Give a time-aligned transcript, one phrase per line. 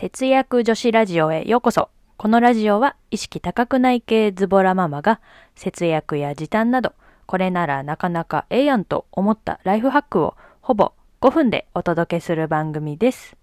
[0.00, 1.88] 節約女子ラジオへようこそ。
[2.18, 5.20] このラジオは意識高くない系ズボラママが
[5.56, 6.92] 節約や時短など、
[7.26, 13.36] これならなかなかええやんと思ったライフハックをほぼ5分でお届けする番組です。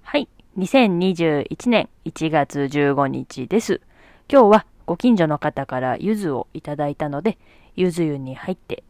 [0.00, 0.26] はい。
[0.56, 3.82] 2021年1月15日です。
[4.26, 7.36] 今日はご近所の方から柚子をいただいたので、
[7.76, 8.84] 柚子湯に入って、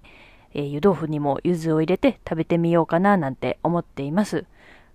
[0.54, 4.46] えー湯豆腐にも柚子を入れて食べてみようかななんて思っています。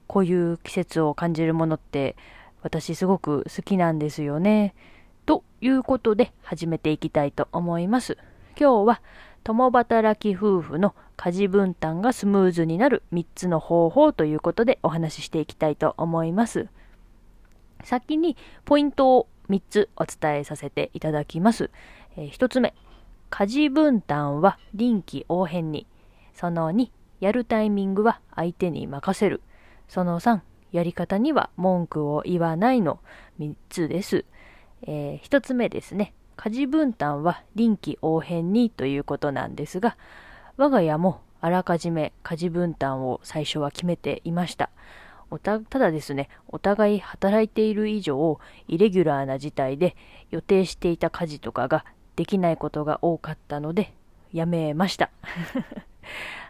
[0.07, 2.15] こういう季節を感じるものって
[2.61, 4.73] 私すごく好きなんですよね。
[5.25, 8.17] ということで始めていきたいと思います。
[8.59, 9.01] 今日は
[9.43, 16.67] 共働き夫婦の家事分担がスムーズになる3つの方法ということでお話ししていきたいと思います。
[17.83, 21.69] 先にポイントを3つお伝えさせていただきます。
[22.17, 22.73] え1つ目、
[23.29, 25.85] 家事分担は臨機応変に。
[26.33, 29.41] その2、やるタイミングは相手に任せる。
[29.87, 32.99] その3、やり方には文句を言わないの
[33.39, 34.25] 3つです。
[34.83, 36.13] え1つ目ですね。
[36.35, 39.97] 家事分担は臨機応変にということなんですが、
[40.57, 44.69] 我が家もあらかじめ家事分担を最初は決めていました。
[45.41, 49.95] たただですね、お互い働いている以上、イレギュラーな事態で
[50.29, 53.93] 予定していた家事とかができないことが多かったので、
[54.31, 55.09] やめました。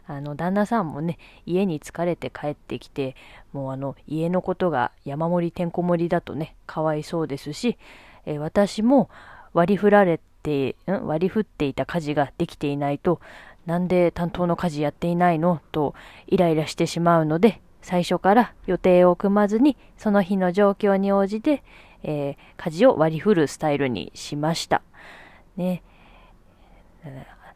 [0.08, 3.16] あの、旦那さんもね、家に疲れて帰ってきて、
[3.54, 7.78] もうあの、家のことが山盛りてんこ盛りだとね、かわいそうですし、
[8.26, 9.10] えー私も
[9.54, 13.20] 割り振られて、ん割り振っていた家事ができていないと、
[13.66, 15.60] なんで担当の家事やっていないの？
[15.72, 15.96] と
[16.28, 21.64] イライラしてしまうので、最初から予定を組まずに、その日の状況に応じて、
[22.04, 24.84] えー家事を割り振るスタイルにしました。
[25.58, 25.82] ね。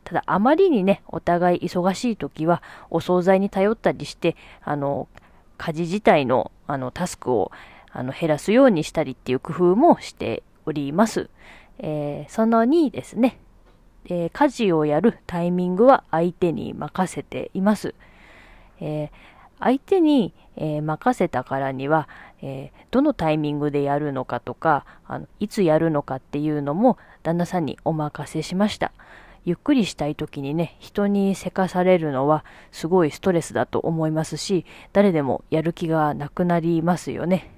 [0.09, 5.07] ただ、あまりにね、お互い忙しい時は、お惣菜に頼ったりして、あの、
[5.59, 7.51] 家事自体の、あの、タスクを、
[7.91, 11.29] あの、減らすようにしたりっていう工夫もしております。
[11.77, 13.37] えーその2ですね。
[14.05, 17.93] えー家事をやるタイミングは相手に任せています。
[18.81, 19.09] えー
[19.59, 22.09] 相手に、えー任せたからには、
[22.41, 28.91] えーどのタイミングでやるのかとかあの、いつやるのかっていうのも旦那さんにお任せしました。
[29.45, 37.51] ゆっくりしたい時にね、人にせかされるのはすごいストレスだと思いますし、誰でもやる気がなくなりますよね。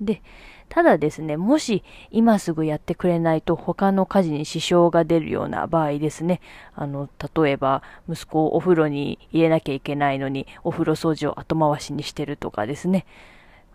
[0.00, 0.22] で、
[0.68, 6.40] ただですね、もし今すぐやってくれないと他の家事に支障が出るような場合ですね、
[6.74, 13.06] あの、例えば息子をお風呂に入れなきゃいけないのにお風呂掃除を後回しにしてるとかですね、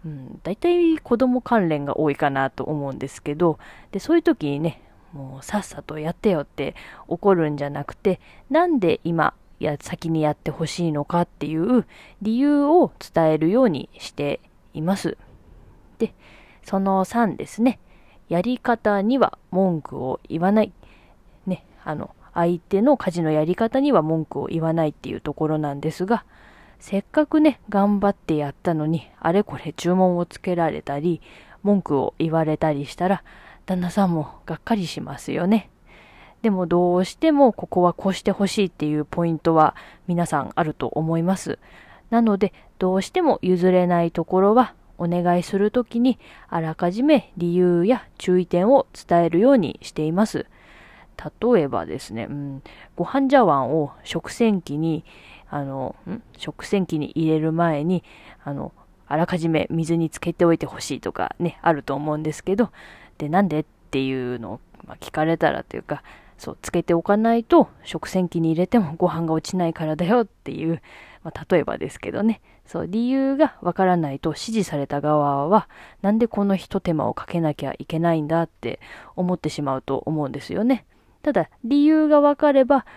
[0.05, 3.57] うん、大体子供関連が多いかなと思うんですけど、
[3.91, 4.81] で、そういう時にね、
[5.13, 6.75] もうさっさとやってよって
[7.07, 11.85] 怒るんじゃなくて、なんで今、や、先にやってほしいのかっていう
[12.22, 14.41] 理由を伝えるようにして
[14.73, 15.17] います。
[15.99, 16.13] で、
[16.63, 17.79] その3ですね。
[18.27, 20.73] やり方には文句を言わない。
[21.45, 26.25] ね、あの、相手の家事のやり方には文句を言わないっていうところなんですが、
[26.79, 31.22] せっかくね、頑張ってやったのに、あれこれ注文をつけられたり、
[31.61, 33.23] 文句を言われたりしたら、
[33.66, 35.69] 旦那さんもがっかりしますよね。
[36.41, 39.75] でもどうしてもここはこうしてほしいっていうポイントは
[40.07, 41.59] 皆さんあると思います。
[42.09, 50.47] なので、どうしても譲れないところはお願いするときにあらかじめ理由や注意点を伝えるようにしています。
[51.41, 52.63] 例えばですね、うん、
[52.95, 55.05] ご飯茶碗を食洗機に、
[55.49, 55.95] あの、
[56.38, 58.03] 食洗機に入れる前に、
[58.43, 58.73] あの、
[59.07, 62.72] あらかじめ水につけておいてほしいとかね、あると思うんですけど、
[63.22, 66.02] で、なんでっていうのを、ま聞かれたらというか、
[66.40, 70.82] そう、つけておかないと食洗機に入れても ご飯が落ちないからだよっていう、
[71.24, 75.70] まあ、例えばですけどね、そう、理由がわからないと指示された側は、
[76.02, 78.80] なんでこの一手間をかけなきゃいけないんだって
[79.16, 80.86] 思ってしまうと思うんですよね。
[81.22, 82.88] ただ、理由がわかれば、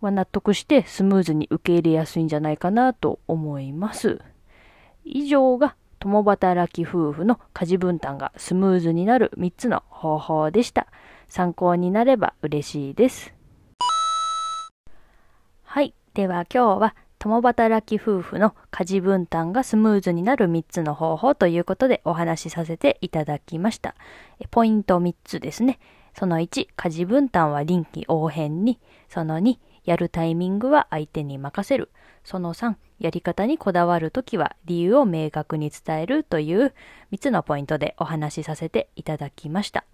[0.00, 4.20] ま、納得してスムーズに受け入れやすいんじゃないかなと思います。
[5.04, 10.88] 以上が共働き夫婦の家事分担がスムーズになる3つの方法でした。
[11.28, 13.32] 参考になれば嬉しいです。
[15.62, 15.94] はい。
[16.14, 23.94] では今日は共働き夫婦の家事分担がスムーズになる3つの方法ということでお話しさせていただきました。
[24.40, 25.78] えポイント3つですね。
[26.18, 28.80] その1、家事分担は臨機応変に。
[29.08, 31.90] その2、やるタイミングは相手に任せる。
[32.24, 36.72] その3、やり方にこだわるときは理由を明確に伝えるという
[37.12, 39.84] 3つのポイントでお話しさせていただきました。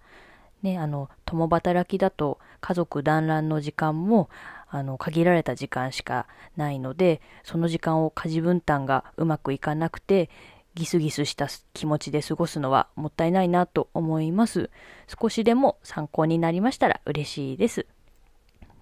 [0.61, 4.29] ね、あの、共働きだと家族団らんの時間も、
[4.69, 6.27] あの、限られた時間しか
[6.57, 10.29] ないので、その時間を家事分担がうまくいかなくて、
[10.75, 14.69] ギスギスした気持ちで過ごすのはもったいないなと思います。
[15.07, 17.85] 少しでも参考になりましたら嬉しいです。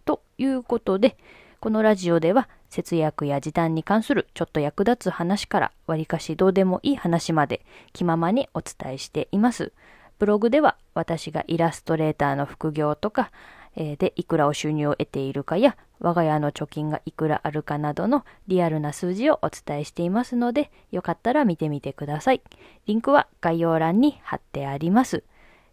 [0.06, 1.18] ということで、
[1.60, 9.72] このラジオでは節約や時短に関するちょっと役立つ話からわりかしどうでもいい話まで気ままにお伝えしています。
[10.20, 13.32] ブログでは私がイラストレーターの副業とか、
[13.76, 22.42] え、でいくらを収入を得ているかや我が家の貯金がいくらあるかなどのリアルな数字をお伝えしていますのでよかったら見てみてください。
[22.86, 25.24] リンクは概要欄に貼ってあります。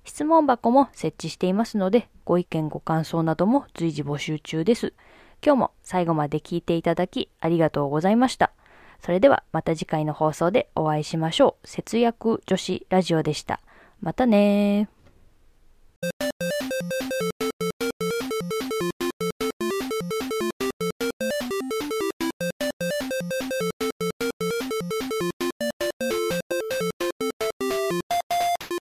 [0.05, 4.93] 質問箱も設置していますのでご意見ご感想なども随時募集中です。
[5.45, 8.53] 今日も最後まで聞いていただきありがとうございました。
[9.01, 11.69] それではまた次回の放送でお会いしましょう。
[11.69, 13.61] 節約女子ラジオでした。
[14.01, 14.89] またね